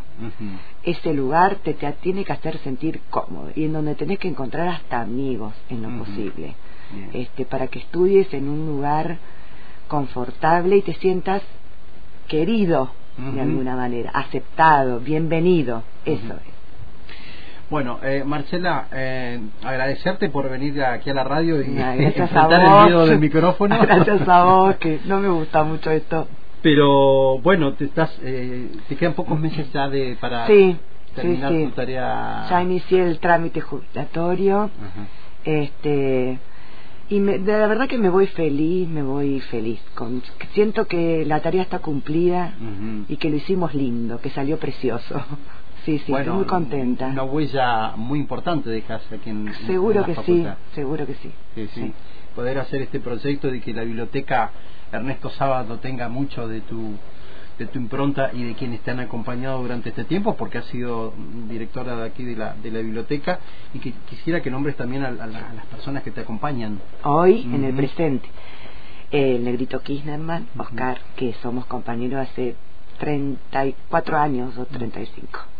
Ese 0.83 1.13
lugar 1.13 1.57
te, 1.57 1.75
te, 1.75 1.93
tiene 1.93 2.25
que 2.25 2.33
hacer 2.33 2.59
sentir 2.59 3.01
cómodo 3.11 3.51
y 3.55 3.65
en 3.65 3.73
donde 3.73 3.95
tenés 3.95 4.19
que 4.19 4.29
encontrar 4.29 4.69
hasta 4.69 5.01
amigos 5.01 5.55
en 5.69 5.83
lo 5.83 6.05
posible. 6.05 6.55
Este, 7.13 7.45
para 7.45 7.67
que 7.67 7.81
estudies 7.81 8.33
en 8.33 8.49
un 8.49 8.67
lugar 8.67 9.19
confortable 9.89 10.77
y 10.77 10.83
te 10.83 10.95
sientas 10.95 11.43
querido 12.29 12.91
de 13.17 13.41
alguna 13.41 13.77
manera, 13.77 14.11
aceptado, 14.11 15.01
bienvenido. 15.01 15.83
Eso 16.05 16.35
es. 16.35 16.57
Bueno, 17.69 17.99
eh, 18.03 18.23
Marcela, 18.25 18.87
eh, 18.93 19.41
agradecerte 19.65 20.29
por 20.29 20.49
venir 20.49 20.81
aquí 20.85 21.11
a 21.11 21.15
la 21.15 21.25
radio 21.25 21.61
y 21.61 21.65
enfrentar 21.79 22.53
el 22.53 22.85
miedo 22.85 23.07
del 23.07 23.19
micrófono. 23.19 23.77
Gracias 23.83 24.29
a 24.29 24.45
vos, 24.45 24.77
que 24.77 25.01
no 25.07 25.19
me 25.19 25.29
gusta 25.29 25.65
mucho 25.65 25.91
esto. 25.91 26.29
Pero 26.67 27.39
bueno, 27.43 27.75
te 27.75 27.85
estás, 27.85 28.19
eh, 28.25 28.69
te 28.89 28.97
quedan 28.97 29.15
pocos 29.15 29.39
meses 29.39 29.73
ya 29.73 29.89
de 29.89 30.17
para 30.21 30.49
terminar 31.15 31.53
tu 31.53 31.71
tarea. 31.71 32.45
Ya 32.51 32.61
inicié 32.61 33.05
el 33.05 33.21
trámite 33.21 33.61
jubilatorio, 33.61 34.69
este, 35.45 36.41
y 37.09 37.21
me, 37.21 37.39
de 37.39 37.53
la 37.53 37.69
verdad 37.69 37.87
que 37.87 37.99
me 37.99 38.09
voy 38.09 38.27
feliz, 38.27 38.89
me 38.89 39.05
voy 39.05 39.39
feliz. 39.43 39.81
Con, 39.95 40.25
siento 40.55 40.87
que 40.87 41.25
la 41.25 41.41
tarea 41.41 41.63
está 41.63 41.79
cumplida 41.79 42.57
y 43.07 43.17
que 43.17 43.31
lo 43.31 43.37
hicimos 43.37 43.73
lindo, 43.73 44.19
que 44.19 44.31
salió 44.31 44.59
precioso. 44.59 45.25
Sí, 45.87 46.01
sí, 46.01 46.13
estoy 46.13 46.35
muy 46.35 46.47
contenta. 46.47 47.07
Una 47.07 47.23
huella 47.23 47.93
muy 47.95 48.19
importante 48.19 48.69
dejaste 48.71 49.15
aquí 49.15 49.31
en 49.31 49.55
Seguro 49.69 50.05
que 50.05 50.17
sí, 50.17 50.45
seguro 50.75 51.07
que 51.07 51.15
sí. 51.15 51.31
Sí, 51.55 51.69
sí. 51.75 51.93
Poder 52.35 52.59
hacer 52.59 52.83
este 52.83 52.99
proyecto 52.99 53.49
de 53.53 53.61
que 53.61 53.73
la 53.73 53.85
biblioteca 53.85 54.51
Ernesto 54.91 55.31
Sábado 55.31 55.79
tenga 55.79 56.09
mucho 56.09 56.49
de 56.49 56.61
tu 56.63 56.95
de 57.57 57.67
tu 57.67 57.79
impronta 57.79 58.33
y 58.35 58.43
de 58.43 58.55
quienes 58.55 58.81
te 58.81 58.91
han 58.91 58.99
acompañado 58.99 59.63
durante 59.63 59.91
este 59.91 60.05
tiempo, 60.05 60.35
porque 60.37 60.59
has 60.59 60.67
sido 60.67 61.15
directora 61.49 61.97
de 61.97 62.05
aquí 62.05 62.25
de 62.25 62.37
la, 62.37 62.55
de 62.55 62.71
la 62.71 62.81
biblioteca, 62.81 63.39
y 63.73 63.79
que 63.79 63.95
quisiera 64.11 64.43
que 64.43 64.51
nombres 64.51 64.77
también 64.77 65.05
a, 65.05 65.11
las 65.11 65.67
personas 65.71 66.03
que 66.03 66.11
te 66.11 66.21
acompañan. 66.21 66.81
Hoy, 67.05 67.49
en 67.51 67.65
el 67.65 67.75
presente, 67.75 68.29
el 69.11 69.43
negrito 69.43 69.81
Kirchnerman, 69.81 70.49
Oscar, 70.59 70.99
que 71.17 71.33
somos 71.41 71.65
compañeros 71.65 72.29
hace 72.29 72.57
34 72.99 74.19
años 74.19 74.59
o 74.59 74.67
35 74.67 75.56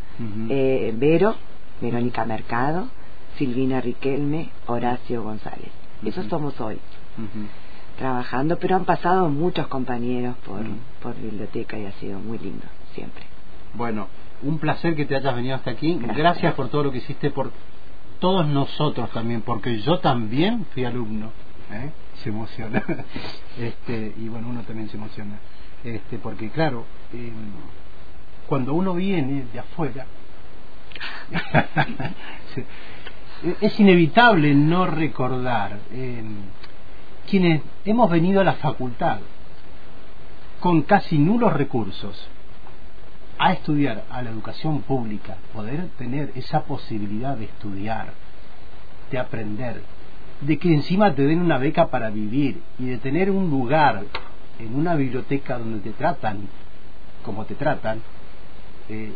eh, 0.51 0.95
Vero, 0.97 1.35
Verónica 1.81 2.25
Mercado, 2.25 2.89
Silvina 3.37 3.81
Riquelme, 3.81 4.51
Horacio 4.67 5.23
González. 5.23 5.71
Esos 6.05 6.27
somos 6.27 6.61
hoy. 6.61 6.79
Trabajando, 7.99 8.59
pero 8.59 8.77
han 8.77 8.85
pasado 8.85 9.29
muchos 9.29 9.67
compañeros 9.69 10.37
por, 10.45 10.63
por 11.03 11.21
biblioteca 11.21 11.79
y 11.79 11.87
ha 11.87 11.93
sido 11.93 12.19
muy 12.19 12.39
lindo, 12.39 12.67
siempre. 12.95 13.25
Bueno, 13.75 14.09
un 14.43 14.59
placer 14.59 14.95
que 14.95 15.07
te 15.07 15.17
hayas 15.17 15.35
venido 15.35 15.57
hasta 15.57 15.71
aquí. 15.71 15.99
Gracias, 16.15 16.55
por 16.55 16.69
todo 16.69 16.85
lo 16.85 16.93
que 16.93 16.99
hiciste 16.99 17.31
por 17.31 17.51
todos 18.19 18.47
nosotros 18.47 19.11
también, 19.11 19.43
porque 19.43 19.81
yo 19.81 19.99
también 19.99 20.67
fui 20.73 20.85
alumno. 20.85 21.31
¿eh? 21.73 21.91
Se 22.23 22.31
emociona. 22.31 22.83
este, 23.59 24.15
y 24.17 24.29
bueno, 24.29 24.49
uno 24.49 24.63
también 24.63 24.89
se 24.89 24.97
emociona. 24.97 25.39
Este, 25.85 26.19
porque 26.19 26.51
claro, 26.51 26.85
eh, 27.13 27.33
cuando 28.47 28.75
uno 28.75 28.95
viene 28.95 29.45
de 29.53 29.59
afuera, 29.59 30.07
es 33.61 33.81
inevitable 33.81 34.55
no 34.55 34.87
recordar 34.87 35.79
eh, 35.93 36.23
quienes 37.29 37.63
hemos 37.85 38.11
venido 38.11 38.41
a 38.41 38.45
la 38.45 38.55
facultad 38.55 39.19
con 40.61 40.83
casi 40.83 41.19
nulos 41.19 41.53
recursos 41.53 42.29
a 43.39 43.53
estudiar 43.53 44.05
a 44.11 44.23
la 44.23 44.31
educación 44.31 44.81
pública, 44.83 45.37
poder 45.53 45.89
tener 45.99 46.33
esa 46.37 46.63
posibilidad 46.63 47.37
de 47.37 47.45
estudiar, 47.45 48.15
de 49.11 49.19
aprender, 49.19 49.83
de 50.41 50.59
que 50.59 50.73
encima 50.73 51.15
te 51.15 51.27
den 51.27 51.41
una 51.41 51.59
beca 51.59 51.89
para 51.89 52.09
vivir 52.09 52.63
y 52.79 52.87
de 52.87 52.99
tener 52.99 53.31
un 53.31 53.51
lugar 53.51 54.05
en 54.59 54.75
una 54.75 54.95
biblioteca 54.95 55.59
donde 55.59 55.81
te 55.81 55.91
tratan 55.91 56.49
como 57.27 57.45
te 57.45 57.57
tratan, 57.57 58.01
eh, 58.89 59.13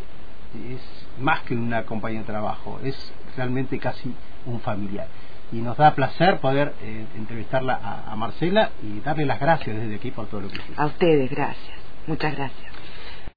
es 0.73 1.21
más 1.21 1.41
que 1.41 1.55
una 1.55 1.83
compañía 1.83 2.19
de 2.19 2.25
trabajo, 2.25 2.79
es 2.83 2.95
realmente 3.35 3.79
casi 3.79 4.13
un 4.45 4.59
familiar. 4.59 5.07
Y 5.51 5.57
nos 5.57 5.77
da 5.77 5.93
placer 5.95 6.39
poder 6.39 6.73
eh, 6.81 7.05
entrevistarla 7.17 8.03
a, 8.07 8.15
Marcela 8.15 8.69
y 8.81 9.01
darle 9.01 9.25
las 9.25 9.39
gracias 9.39 9.75
desde 9.75 9.95
aquí 9.95 10.11
por 10.11 10.27
todo 10.27 10.41
lo 10.41 10.47
que 10.47 10.55
hizo. 10.55 10.81
A 10.81 10.85
ustedes, 10.85 11.29
gracias. 11.29 11.77
Muchas 12.07 12.35
gracias. 12.35 12.70